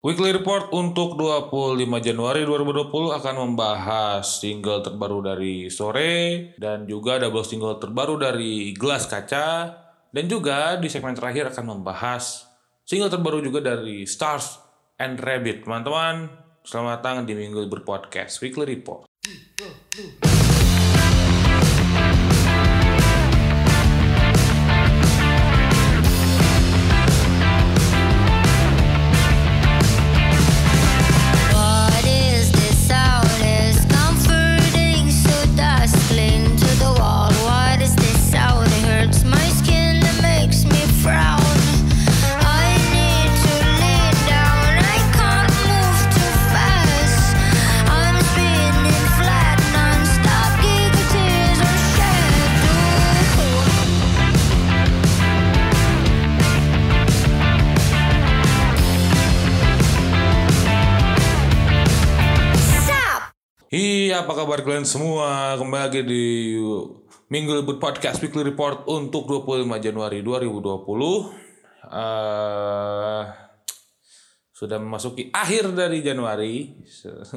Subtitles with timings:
[0.00, 7.44] Weekly Report untuk 25 Januari 2020 akan membahas single terbaru dari Sore dan juga double
[7.44, 9.76] single terbaru dari Gelas Kaca
[10.08, 12.48] dan juga di segmen terakhir akan membahas
[12.88, 14.56] single terbaru juga dari Stars
[14.96, 15.68] and Rabbit.
[15.68, 16.32] Teman-teman,
[16.64, 19.04] selamat datang di Minggu Berpodcast Weekly Report.
[64.30, 65.58] Apa kabar kalian semua?
[65.58, 66.54] Kembali lagi di
[67.34, 71.90] Minggu Libur Podcast Weekly Report untuk 25 Januari 2020.
[71.90, 73.22] Eh
[74.54, 76.78] sudah memasuki akhir dari Januari.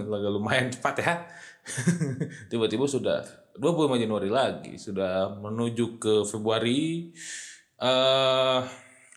[0.05, 1.25] Agak lumayan cepat ya.
[2.53, 3.25] Tiba-tiba sudah
[3.57, 4.77] 25 Januari lagi.
[4.77, 7.09] Sudah menuju ke Februari.
[7.81, 8.61] eh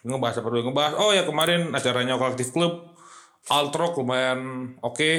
[0.01, 0.73] ngebahas apa dulu?
[0.73, 2.97] Ngebahas, oh ya kemarin acaranya Kolektif Club.
[3.53, 5.13] Altrock lumayan oke.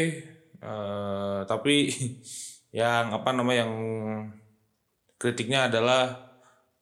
[0.58, 1.76] Eh, tapi
[2.72, 3.74] yang apa namanya yang
[5.18, 6.30] kritiknya adalah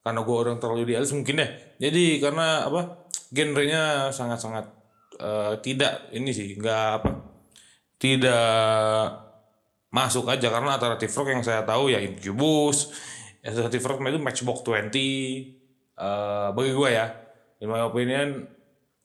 [0.06, 1.48] karena gue orang terlalu idealis mungkin ya.
[1.88, 4.70] Jadi karena apa genrenya sangat-sangat
[5.18, 7.10] eh, tidak ini sih nggak apa
[7.98, 9.08] tidak
[9.90, 10.48] masuk aja.
[10.52, 12.92] Karena alternative rock yang saya tahu ya Incubus
[13.46, 14.90] alternative rock itu Matchbox 20
[15.96, 17.06] eh bagi gue ya.
[17.62, 18.44] In my opinion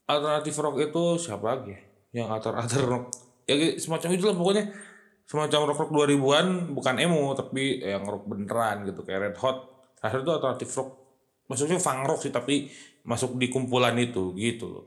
[0.09, 1.81] alternative rock itu siapa lagi ya?
[2.21, 3.03] yang alter alter rock.
[3.47, 4.63] Ya semacam itu lah pokoknya
[5.25, 9.57] semacam rock rock 2000-an bukan emo tapi yang rock beneran gitu kayak Red Hot.
[10.01, 10.89] Akhirnya itu alternative rock
[11.51, 12.71] maksudnya funk rock sih tapi
[13.03, 14.85] masuk di kumpulan itu gitu loh.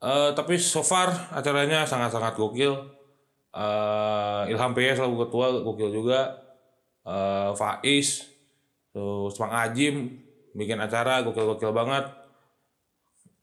[0.00, 2.72] Eh, tapi so far acaranya sangat-sangat gokil.
[3.52, 6.40] Eh, Ilham PS selalu ketua gokil juga.
[7.04, 8.28] Eh, Faiz
[8.90, 10.18] terus Mang Ajim
[10.56, 12.08] bikin acara gokil-gokil banget.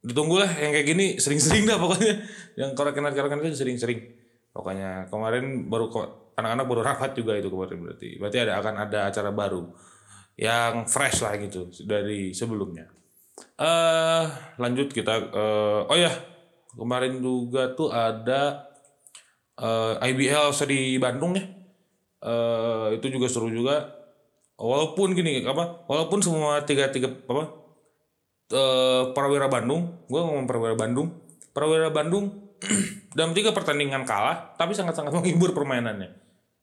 [0.02, 2.26] Ditunggu lah yang kayak gini sering-sering dah pokoknya.
[2.58, 4.17] Yang korekan-korekan itu sering-sering
[4.58, 5.94] pokoknya kemarin baru
[6.34, 8.10] anak-anak baru rapat juga itu kemarin berarti.
[8.18, 9.70] Berarti ada akan ada acara baru
[10.38, 12.90] yang fresh lah gitu dari sebelumnya.
[13.58, 14.26] Eh
[14.58, 16.10] lanjut kita eh, oh ya
[16.74, 18.70] kemarin juga tuh ada
[19.62, 21.46] eh, IBL di Bandung ya.
[22.26, 23.94] Eh itu juga seru juga.
[24.58, 27.54] Walaupun gini apa walaupun semua tiga tiga apa
[28.48, 31.14] eh Prawira Bandung, gue ngomong Prawira Bandung,
[31.54, 32.47] Prawira Bandung
[33.18, 36.10] dalam tiga pertandingan kalah, tapi sangat-sangat menghibur permainannya.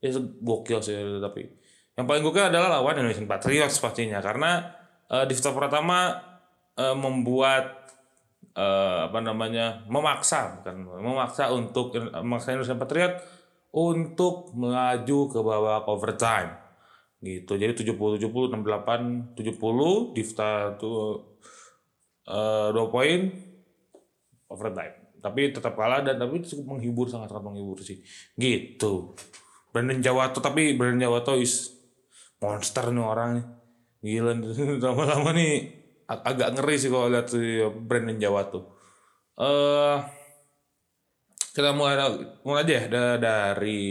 [0.05, 1.49] Ya gokil sih tapi
[1.95, 4.67] yang paling gokil adalah lawan Indonesian Patriots pastinya karena
[5.07, 6.19] eh, di set pertama
[6.75, 7.87] eh, membuat
[8.53, 13.15] eh, apa namanya memaksa bukan memaksa untuk memaksa Indonesian Patriot
[13.75, 16.51] untuk melaju ke babak overtime
[17.23, 21.33] gitu jadi 70 70 68 70 Difta tuh
[22.73, 23.33] dua poin
[24.49, 28.05] overtime tapi tetap kalah dan tapi cukup menghibur sangat sangat menghibur sih.
[28.37, 29.17] Gitu.
[29.73, 31.73] Brandon Jawato tapi Brandon Jawato is
[32.45, 33.41] monster nih orang
[34.05, 34.37] gila
[34.85, 35.53] lama-lama nih
[36.05, 38.77] ag- agak ngeri sih kalau lihat si Brandon Jawato.
[39.41, 39.97] Eh
[41.55, 41.97] kita mulai
[42.45, 43.83] mulai aja ya da- dari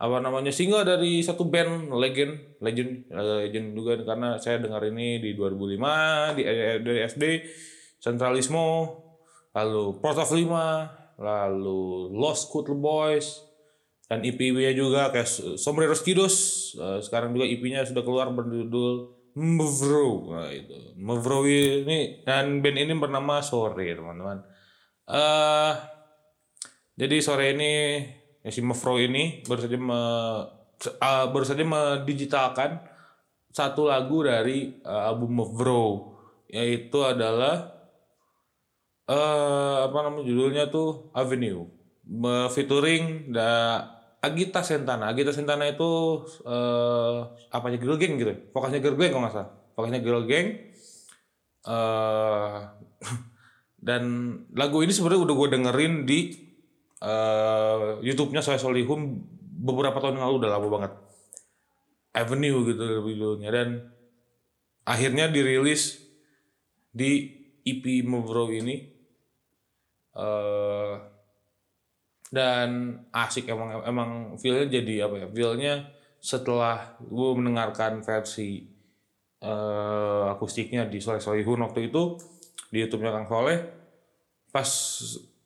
[0.00, 5.20] apa namanya single dari satu band legend legend eh, legend juga karena saya dengar ini
[5.20, 7.24] di 2005 di eh, dari SD
[8.00, 8.96] Centralismo
[9.54, 10.90] lalu Port of Lima
[11.20, 13.44] lalu Lost Scooter Boys
[14.10, 20.50] dan EP-nya juga kayak Sombreros Kidos Eh, sekarang juga EP-nya sudah keluar berjudul Mevro nah,
[20.50, 20.74] itu.
[20.98, 24.42] Mevro ini dan band ini bernama Sore teman-teman.
[25.06, 25.74] Eh
[26.98, 27.72] jadi sore ini
[28.44, 30.00] ya, si Mevro ini baru saja me,
[31.00, 32.82] uh, baru saja mendigitalkan
[33.48, 35.86] satu lagu dari uh, album Mevro
[36.50, 37.79] yaitu adalah
[39.10, 41.66] eh apa namanya judulnya tuh Avenue
[42.54, 43.82] featuring da
[44.20, 45.08] Agita Sentana.
[45.08, 47.18] Agita Sentana itu eh
[47.50, 48.30] apanya girl gang gitu.
[48.36, 48.38] ya?
[48.52, 49.50] Vokasnya girl gang kalau nggak salah.
[49.74, 50.48] Vokasnya girl gang.
[51.60, 52.58] eh
[53.86, 54.02] dan
[54.52, 56.18] lagu ini sebenarnya udah gue dengerin di
[57.00, 59.24] eh YouTube-nya Soe Solihun
[59.60, 60.92] beberapa tahun yang lalu udah lama banget.
[62.12, 63.68] Avenue gitu judulnya dan
[64.84, 66.02] akhirnya dirilis
[66.90, 68.99] di EP Mevro ini
[70.16, 70.94] eh
[72.30, 75.74] dan asik emang emang feelnya jadi apa ya feelnya
[76.22, 78.62] setelah gue mendengarkan versi
[79.42, 82.14] eh, akustiknya di Soleh Solihun waktu itu
[82.70, 83.58] di YouTube-nya Kang Soleh
[84.54, 84.70] pas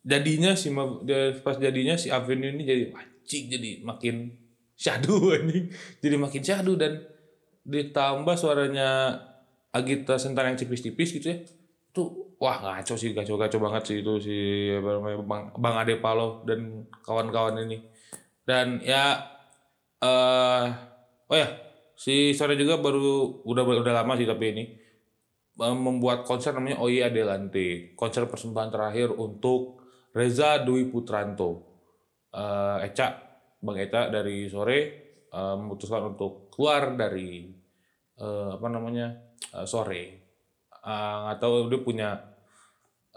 [0.04, 0.68] jadinya si
[1.40, 4.36] pas jadinya si Avenue ini jadi wajik jadi makin
[4.76, 5.72] syahdu ini
[6.04, 7.00] jadi makin syahdu dan
[7.64, 9.20] ditambah suaranya
[9.74, 11.38] Agita Sentar yang tipis-tipis gitu ya.
[11.90, 14.36] Tuh wah ngaco sih ngaco ngaco banget sih itu si
[15.24, 17.78] Bang, Bang Ade Palo dan kawan-kawan ini.
[18.44, 19.18] Dan ya
[20.04, 20.66] eh
[21.30, 21.48] oh ya
[21.96, 24.64] si sore juga baru udah udah lama sih tapi ini
[25.56, 31.74] membuat konser namanya Oye Adelante konser persembahan terakhir untuk Reza Dwi Putranto.
[32.34, 33.14] Eh, Eca
[33.62, 34.78] Bang Eca dari sore
[35.30, 37.46] eh, memutuskan untuk keluar dari
[38.18, 39.14] eh, apa namanya
[39.54, 40.23] eh, sore
[40.84, 42.08] Eh, nggak tahu dia punya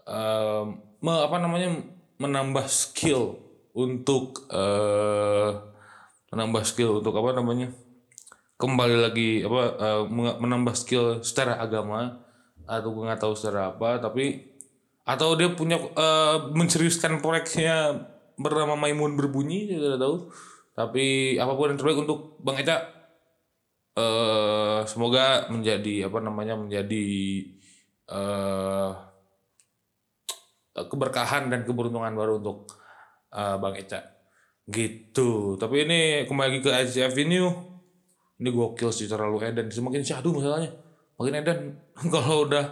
[0.08, 0.64] eh,
[1.04, 1.70] me- apa namanya
[2.18, 3.36] menambah skill
[3.76, 5.52] untuk eh,
[6.32, 7.72] menambah skill untuk apa namanya
[8.58, 9.62] kembali lagi apa
[10.10, 12.24] meng- menambah skill secara agama
[12.66, 14.48] atau gue nggak tahu secara apa tapi
[15.08, 18.08] atau dia punya eh, menseriuskan proyeknya
[18.40, 20.16] bernama Maimun berbunyi saya tidak tahu.
[20.78, 21.06] Tapi
[21.42, 22.78] apa pun yang terbaik untuk Bang Eca
[23.98, 27.06] eh semoga menjadi apa namanya menjadi
[28.08, 28.92] eh
[30.86, 32.70] keberkahan dan keberuntungan baru untuk
[33.34, 34.04] eh, Bang Eca.
[34.68, 35.56] Gitu.
[35.56, 37.78] Tapi ini kembali ke ICF Venue
[38.38, 40.70] ini gokil sih terlalu edan semakin syahdu masalahnya.
[41.18, 41.60] Makin edan
[42.14, 42.66] kalau udah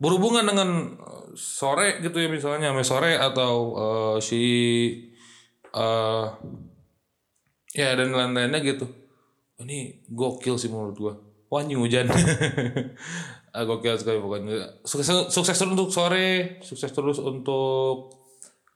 [0.00, 2.72] berhubungan dengan eh, sore gitu ya misalnya.
[2.72, 4.42] Sama sore atau eh, si
[5.70, 6.26] eh
[7.76, 8.88] ya dan lain-lainnya gitu.
[9.60, 11.14] Ini gokil sih menurut gua.
[11.50, 12.06] Anjing hujan
[13.50, 14.86] Ah, gokil sekali pokoknya.
[14.86, 18.14] Sukses sukses terus untuk sore sukses terus untuk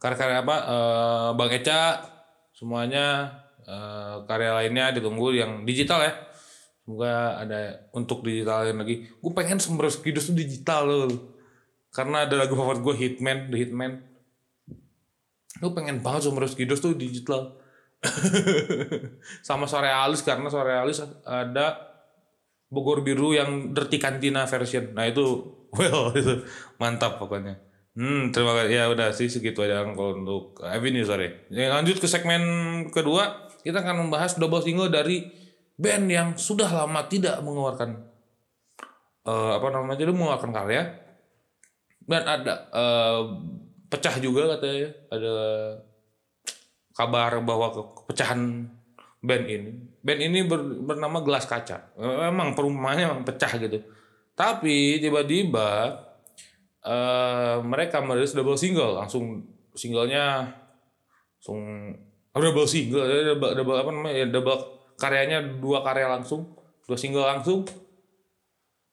[0.02, 1.82] karya-karya apa eh, bang Eca
[2.50, 3.06] semuanya.
[3.64, 6.12] Eh, karya lainnya ditunggu yang digital ya.
[6.84, 9.08] Semoga ada untuk digitalin lagi.
[9.08, 11.32] Gue pengen Sembros Kidus tuh digital loh
[11.94, 13.92] karena ada lagu favorit gue Hitman The Hitman.
[15.62, 17.56] Gue pengen banget Sembros Kidus tuh digital.
[19.46, 21.93] Sama sore alis karena sore alis ada
[22.74, 24.92] Bogor biru yang Dirty Cantina version.
[24.92, 25.22] Nah itu
[25.78, 26.42] well itu
[26.82, 27.56] mantap pokoknya.
[27.94, 28.74] Hmm terima kasih.
[28.74, 31.30] Ya udah sih segitu aja kalau untuk Avenue sorry.
[31.54, 32.42] Ya, lanjut ke segmen
[32.90, 33.46] kedua.
[33.62, 35.24] Kita akan membahas double single dari
[35.78, 37.96] band yang sudah lama tidak mengeluarkan
[39.24, 40.82] eh, apa namanya dia mengeluarkan karya.
[42.04, 43.20] Dan ada eh,
[43.88, 45.34] pecah juga katanya ada
[46.94, 48.70] kabar bahwa ke- kepecahan
[49.24, 49.70] band ini.
[50.04, 51.96] Band ini ber- bernama Gelas Kaca.
[51.96, 53.80] Memang perumpamannya memang pecah gitu.
[54.36, 55.96] Tapi tiba-tiba
[56.84, 60.52] eh, mereka merilis double single, langsung singlenya
[61.40, 61.60] langsung
[62.36, 63.04] double single,
[63.34, 64.60] double, double apa namanya ya double
[65.00, 66.52] karyanya dua karya langsung,
[66.84, 67.64] dua single langsung.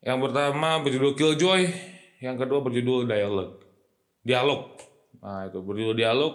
[0.01, 1.61] Yang pertama berjudul Killjoy,
[2.23, 3.61] yang kedua berjudul Dialogue.
[4.25, 4.77] Dialog.
[5.21, 6.33] Nah, itu berjudul Dialog.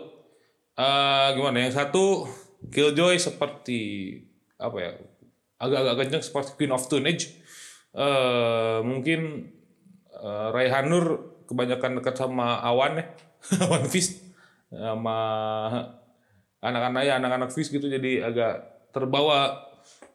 [0.76, 1.66] Eh gimana?
[1.66, 2.28] Yang satu
[2.70, 3.80] Killjoy seperti
[4.56, 4.92] apa ya?
[5.56, 7.32] Agak-agak kenceng seperti Queen of Teenage.
[7.96, 9.50] Eh mungkin
[10.12, 13.04] eh, Raihan Nur kebanyakan dekat sama Awan ya.
[13.68, 14.22] Awan Fist
[14.66, 15.18] sama
[16.58, 18.54] anak-anak ya anak-anak Fist gitu jadi agak
[18.90, 19.62] terbawa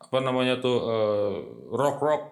[0.03, 0.77] apa namanya tuh
[1.71, 2.27] rock rock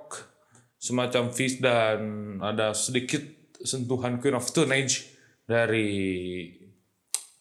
[0.75, 1.99] semacam Fist dan
[2.43, 3.23] ada sedikit
[3.63, 5.07] sentuhan Queen of Teenage
[5.43, 5.89] dari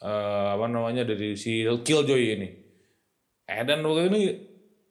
[0.02, 2.48] eh, apa namanya dari si Killjoy ini.
[3.48, 4.20] Eh dan waktu ini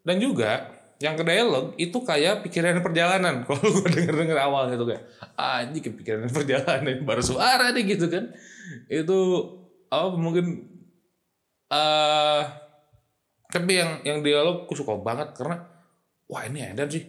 [0.03, 3.41] dan juga yang ke dialog itu kayak pikiran perjalanan.
[3.45, 5.03] Kalau gue denger denger awal gitu kayak
[5.69, 8.33] ini kayak pikiran perjalanan baru suara nih gitu kan.
[8.89, 9.19] Itu
[9.87, 10.45] apa mungkin
[11.67, 12.43] eh
[13.47, 15.63] tapi yang yang dialog aku suka banget karena
[16.27, 17.03] wah ini edan sih.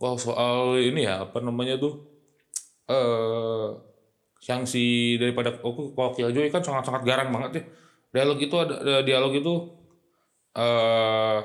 [0.00, 2.08] Kalau soal ini ya apa namanya tuh
[2.88, 3.89] eh
[4.48, 7.62] yang si daripada aku kalau Killjoy kan sangat-sangat garang banget ya.
[8.10, 9.54] Dialog itu ada, dialog itu
[10.56, 11.38] eh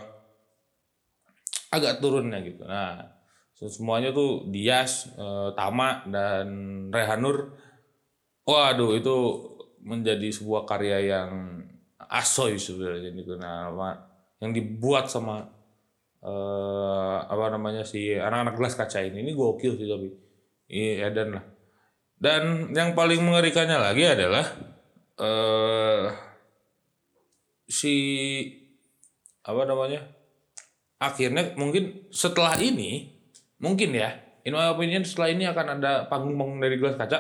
[1.76, 2.64] agak turunnya gitu.
[2.64, 3.04] Nah,
[3.52, 6.48] semuanya tuh Dias, eh, Tama dan
[6.90, 7.52] Rehanur.
[8.48, 9.16] Waduh, itu
[9.84, 11.30] menjadi sebuah karya yang
[12.08, 13.36] asoy sebenarnya gitu.
[13.36, 13.74] Nah,
[14.40, 15.52] yang dibuat sama
[16.26, 20.10] eh apa namanya si anak-anak gelas kaca ini ini gokil sih tapi
[20.74, 21.46] iya Edan lah
[22.16, 24.46] dan yang paling mengerikannya lagi adalah
[25.20, 26.06] eh
[27.68, 27.96] si
[29.46, 30.02] apa namanya?
[30.98, 33.14] Akhirnya mungkin setelah ini
[33.60, 34.16] mungkin ya,
[34.48, 37.20] in my opinion setelah ini akan ada panggung-panggung dari gelas kaca.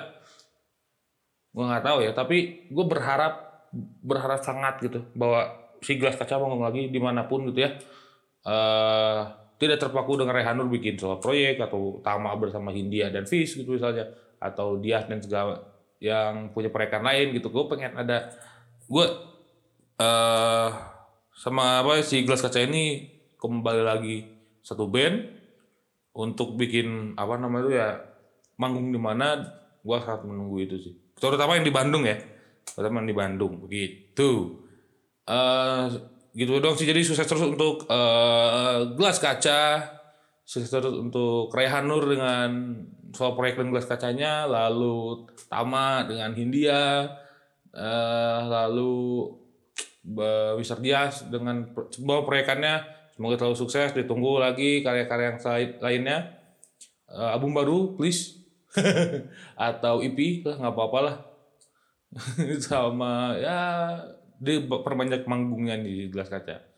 [1.56, 3.46] Gue nggak tahu ya, tapi gue berharap
[4.04, 7.76] berharap sangat gitu bahwa si gelas kaca bangun lagi di mana pun gitu ya
[8.46, 9.22] eh
[9.56, 14.04] tidak terpaku dengan Rehanur bikin soal proyek atau Tama bersama Hindia dan Fish gitu misalnya
[14.46, 15.66] atau Dias dan segala
[15.98, 17.50] yang punya proyekan lain gitu.
[17.50, 18.30] Gue pengen ada
[18.86, 19.06] gue
[19.98, 20.70] eh
[21.36, 24.24] sama apa si gelas kaca ini kembali lagi
[24.64, 25.20] satu band
[26.16, 28.00] untuk bikin apa namanya itu ya
[28.56, 29.44] manggung di mana
[29.84, 30.96] gua sangat menunggu itu sih.
[31.20, 32.16] Terutama yang di Bandung ya.
[32.66, 34.08] Terutama yang di Bandung eh
[36.36, 36.88] gitu dong sih.
[36.88, 39.92] Jadi sukses terus untuk eh gelas kaca
[40.46, 42.78] sukses untuk Rehanur dengan
[43.18, 47.10] soal proyek dan gelas kacanya lalu Tama dengan Hindia
[47.76, 49.26] eh lalu
[50.06, 50.80] Mr.
[50.86, 52.86] Dias dengan semua proyekannya.
[53.18, 55.40] Semoga terlalu sukses ditunggu lagi karya-karya yang
[55.82, 56.18] lainnya.
[57.10, 58.46] Eh, album baru please.
[59.58, 61.16] Atau EP lah nggak apa-apa lah.
[62.70, 63.60] Sama ya
[64.38, 66.75] di perbanyak manggungnya di gelas kaca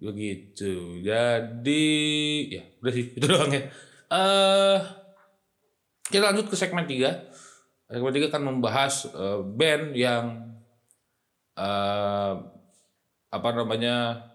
[0.00, 1.86] begitu jadi
[2.48, 3.62] ya udah sih itu doang ya.
[4.10, 4.80] Eh
[6.10, 10.24] kita lanjut ke segmen 3 segmen 3 akan membahas eh, band yang
[11.54, 12.34] eh
[13.30, 14.26] apa namanya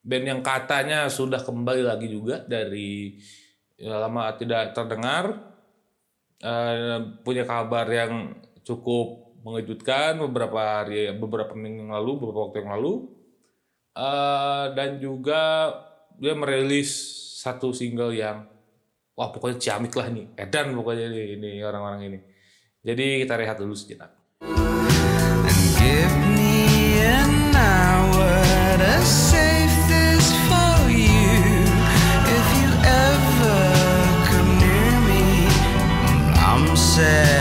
[0.00, 3.18] band yang katanya sudah kembali lagi juga dari
[3.76, 5.54] ya, lama tidak terdengar.
[6.38, 8.30] Eh, punya kabar yang
[8.62, 13.17] cukup mengejutkan beberapa hari beberapa minggu yang lalu beberapa waktu yang lalu
[13.96, 15.72] Eh, dan juga
[16.18, 16.90] dia merilis
[17.38, 18.44] satu single yang
[19.14, 22.18] wah pokoknya ciamik lah nih edan pokoknya ini, ini orang-orang ini.
[22.82, 24.18] Jadi kita rehat dulu sejenak.
[37.00, 37.37] And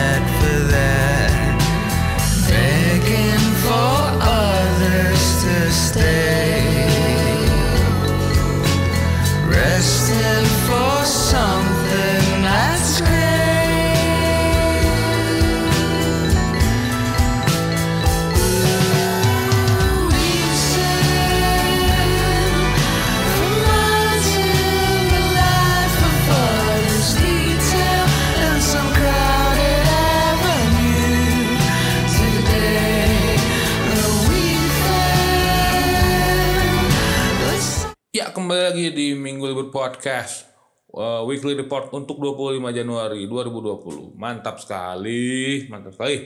[39.67, 40.47] Libur Podcast
[40.95, 46.23] uh, Weekly Report untuk 25 Januari 2020 Mantap sekali Mantap sekali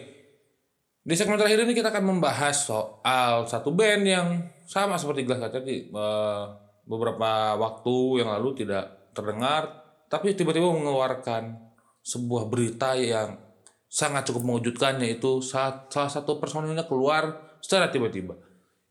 [1.01, 4.27] Di segmen terakhir ini kita akan membahas soal satu band yang
[4.69, 6.45] sama seperti Gelas Kaca uh,
[6.85, 11.57] beberapa waktu yang lalu tidak terdengar tapi tiba-tiba mengeluarkan
[12.05, 13.41] sebuah berita yang
[13.89, 18.35] sangat cukup mengejutkan yaitu saat salah satu personilnya keluar secara tiba-tiba.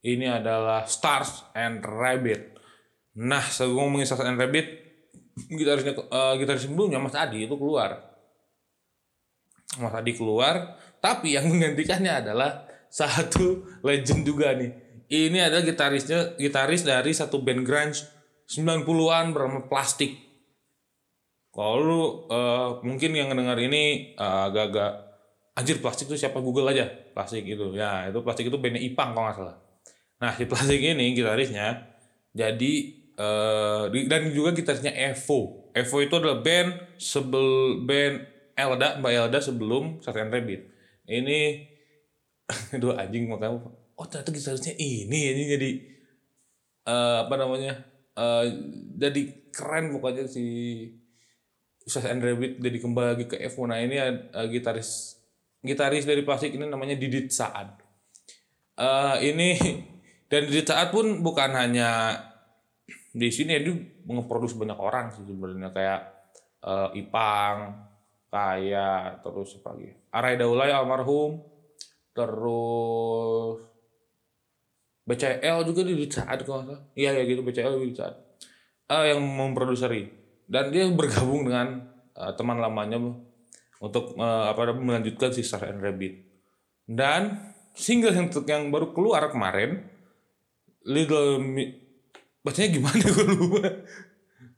[0.01, 2.60] Ini adalah Stars and Rabbit.
[3.21, 4.67] Nah, sebelum Stars and Rabbit,
[5.49, 8.01] gitarisnya eh, gitaris sebelumnya Mas Adi itu keluar.
[9.77, 14.73] Mas Adi keluar, tapi yang menggantikannya adalah satu legend juga nih.
[15.11, 18.07] Ini adalah gitarisnya gitaris dari satu band grunge
[18.49, 20.17] 90-an bernama Plastik.
[21.51, 25.11] Kalau lu eh, mungkin yang dengar ini eh, agak-agak
[25.61, 29.29] anjir plastik itu siapa Google aja plastik itu ya itu plastik itu bandnya Ipang kalau
[29.29, 29.57] nggak salah.
[30.23, 31.91] Nah si plastik ini gitarisnya
[32.31, 33.00] jadi
[33.93, 35.71] di- dan juga gitarisnya Evo.
[35.77, 38.25] Evo itu adalah band sebel band
[38.57, 40.67] Elda Mbak Elda sebelum Sat and Rabbit.
[41.09, 41.41] Ini
[42.83, 43.63] dua anjing makanya
[44.01, 45.71] oh ternyata gitarisnya ini ini jadi
[46.89, 47.85] eh, apa namanya
[48.17, 48.45] eh,
[48.97, 50.45] jadi keren pokoknya si
[51.85, 53.69] Sas and Rabbit jadi kembali lagi ke Evo.
[53.69, 55.21] Nah ini eh, gitaris
[55.61, 57.77] gitaris dari plastik ini namanya Didit Saad.
[58.81, 59.57] Eh, ini
[60.31, 62.17] dan Didit Saad pun bukan hanya
[63.11, 63.75] di sini dia
[64.07, 66.01] ngeproduksi banyak orang sih sebenarnya kayak
[66.63, 67.59] eh, Ipang,
[68.31, 69.91] kayak terus apa lagi?
[70.11, 71.43] Arai Daulay almarhum,
[72.15, 73.67] terus
[75.07, 76.79] BCL juga di saat salah.
[76.95, 78.15] Iya ya gitu BCL di saat
[78.91, 80.11] yang memproduksi
[80.51, 81.87] dan dia bergabung dengan
[82.19, 82.99] eh, teman lamanya
[83.79, 86.27] untuk eh, apa melanjutkan si Star and Rabbit.
[86.91, 87.39] Dan
[87.75, 89.87] single yang yang baru keluar kemarin
[90.83, 91.39] Little
[92.41, 93.65] bacanya gimana gue lupa.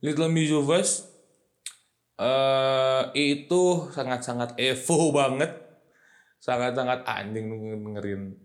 [0.03, 1.07] Little Miss of Us
[2.19, 5.51] eh itu sangat-sangat evo banget.
[6.43, 7.47] Sangat-sangat anjing
[7.83, 8.35] dengerin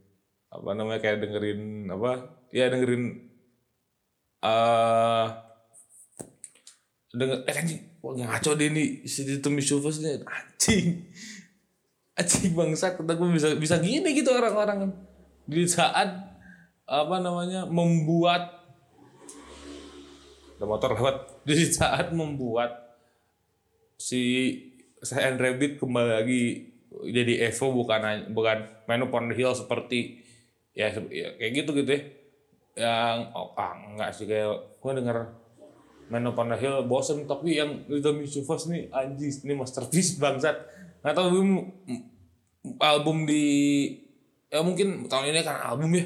[0.48, 3.04] apa namanya kayak dengerin apa ya dengerin
[4.40, 5.26] eh
[7.12, 10.86] denger eh anjing wah ngaco deh nih si Little Miss of Us nih anjing
[12.16, 14.92] anjing bangsat gue bisa bisa gini gitu orang-orang
[15.44, 16.08] di saat
[16.88, 18.57] apa namanya membuat
[20.58, 21.16] ada motor lewat.
[21.46, 22.98] Di saat membuat
[23.94, 24.54] si
[24.98, 26.42] Saiyan Rabbit kembali lagi
[27.14, 28.58] jadi Evo bukan bukan
[28.90, 30.18] Man Upon the Hill seperti
[30.74, 32.02] ya, ya kayak gitu gitu ya.
[32.78, 35.18] Yang oh, ah, enggak sih kayak gue denger
[36.10, 40.58] Man Upon the Hill bosen tapi yang Little Mischievous nih anjis ini masterpiece bangsat.
[41.06, 41.50] Nggak tahu album
[42.82, 43.44] album di
[44.50, 46.04] ya mungkin tahun ini kan album ya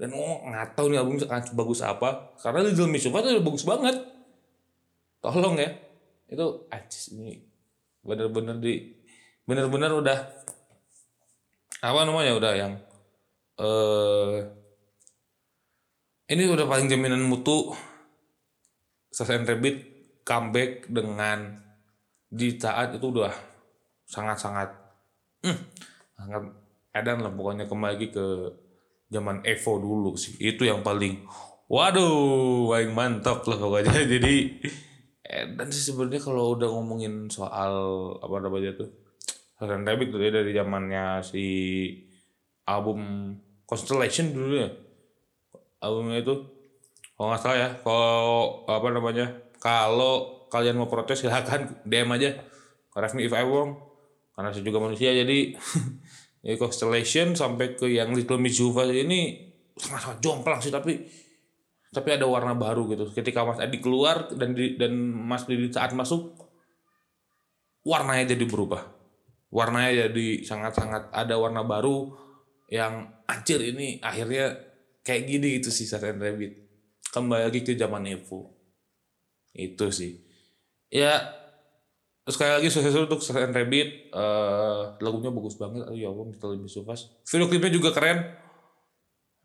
[0.00, 1.20] dan oh nggak tahu nih album
[1.52, 2.32] bagus apa?
[2.40, 3.96] Karena Little Mischievous itu udah bagus banget.
[5.20, 5.68] Tolong ya.
[6.24, 7.36] Itu anjis ini
[8.00, 8.96] bener-bener di
[9.44, 10.18] bener-bener udah
[11.84, 12.72] apa namanya udah yang
[13.60, 14.36] eh
[16.32, 17.76] ini udah paling jaminan mutu
[19.12, 19.84] Sasaran Rabbit
[20.24, 21.60] comeback dengan
[22.30, 23.34] di saat itu udah
[24.08, 24.70] sangat-sangat
[25.44, 25.60] hmm,
[26.16, 26.42] sangat
[26.96, 28.26] edan lah pokoknya kembali ke
[29.10, 30.38] zaman Evo dulu sih.
[30.38, 31.26] Itu yang paling
[31.66, 34.06] waduh paling mantap lah pokoknya.
[34.16, 34.62] Jadi
[35.26, 37.72] edan sih sebenarnya kalau udah ngomongin soal
[38.18, 38.90] apa namanya tuh
[39.54, 41.44] Sasaran Rabbit tuh ya dari zamannya si
[42.64, 43.34] album
[43.66, 44.70] Constellation dulu ya.
[45.84, 46.34] Albumnya itu
[47.14, 49.26] kalau nggak salah ya kalau apa namanya
[49.60, 52.40] kalau kalian mau protes silahkan DM aja.
[52.90, 53.78] Correct me if I wrong.
[54.34, 55.54] Karena saya juga manusia jadi
[56.40, 61.04] ya Constellation sampai ke yang Little Miss Juva ini sangat-sangat jomplang sih tapi
[61.90, 63.10] tapi ada warna baru gitu.
[63.10, 66.38] Ketika Mas Adi keluar dan di, dan Mas Didi saat masuk
[67.82, 68.86] warnanya jadi berubah.
[69.50, 72.14] Warnanya jadi sangat-sangat ada warna baru
[72.70, 74.54] yang anjir ini akhirnya
[75.02, 76.70] kayak gini gitu sih Saturn Rabbit.
[77.10, 78.54] Kembali lagi ke zaman Evo.
[79.50, 80.14] Itu sih.
[80.94, 81.39] Ya
[82.30, 85.86] sekali lagi sukses untuk Saturn Rabbit eh lagunya bagus banget.
[85.86, 87.10] Aduh ya Allah Little Miss Sufas.
[87.26, 88.18] Video klipnya juga keren.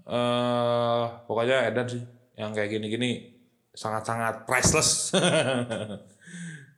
[0.05, 2.03] Eh pokoknya Edan sih
[2.37, 3.35] yang kayak gini-gini.
[3.75, 4.89] Sangat-sangat priceless.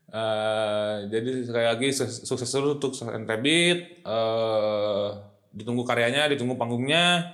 [0.08, 5.10] Eh, jadi sekali lagi sukses terus untuk Saturn Rabbit eh
[5.52, 7.28] ditunggu karyanya ditunggu panggungnya.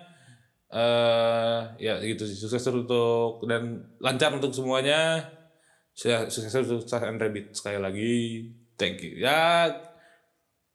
[0.74, 5.22] Eh ya gitu sih sukses terus untuk dan lancar untuk semuanya.
[5.94, 8.14] Sukses terus untuk Saturn Rabbit sekali lagi
[8.80, 9.72] thank you ya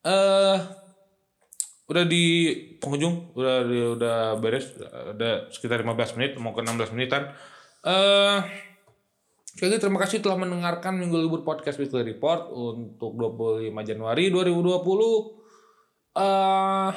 [0.04, 0.58] eh
[1.88, 2.24] udah di
[2.76, 3.56] penghujung udah
[3.96, 4.76] udah beres
[5.16, 7.32] udah sekitar 15 menit mau ke 16 menitan
[7.84, 8.68] eh
[9.58, 16.14] Sekali lagi terima kasih telah mendengarkan Minggu Libur Podcast Weekly Report untuk 25 Januari 2020.
[16.14, 16.90] Eh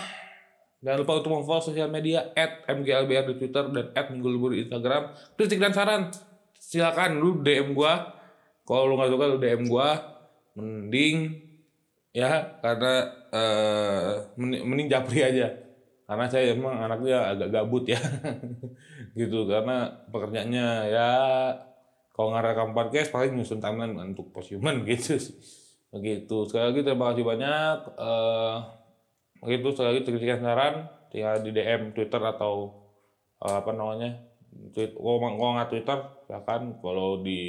[0.85, 4.69] jangan lupa untuk memfollow sosial media at MGLBR di Twitter dan at Minggu Libur di
[4.69, 5.09] Instagram.
[5.33, 6.13] Kritik dan saran
[6.53, 8.13] silakan lu DM gua.
[8.61, 9.97] Kalau lu nggak suka lu DM gua.
[10.57, 11.47] Mending
[12.11, 15.47] ya karena eh mending, mending japri aja.
[16.07, 17.99] Karena saya emang anaknya agak gabut ya.
[19.19, 21.09] gitu karena pekerjaannya ya
[22.11, 25.15] kalau ngerekam podcast paling nyusun timeline untuk posthuman gitu
[25.91, 26.47] begitu.
[26.47, 27.77] Sekali lagi terima kasih banyak
[29.43, 29.67] begitu.
[29.75, 30.75] Sekali lagi kritik dan saran.
[31.11, 32.71] Tinggal di DM Twitter atau
[33.43, 34.31] eh, apa namanya
[34.71, 37.39] tweet kalau nggak Twitter silakan kalau di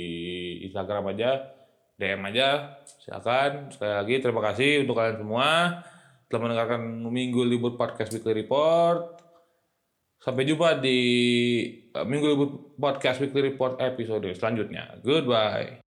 [0.66, 1.50] Instagram aja
[1.98, 5.48] DM aja silakan sekali lagi terima kasih untuk kalian semua
[6.30, 6.80] telah mendengarkan
[7.12, 9.22] Minggu Libur Podcast Weekly Report
[10.22, 10.98] Sampai jumpa di
[11.98, 15.02] uh, Minggu Libur Podcast Weekly Report episode selanjutnya.
[15.02, 15.81] Goodbye.